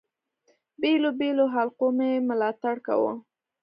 [0.81, 3.13] بېلو بېلو حلقو مي ملاتړ کاوه.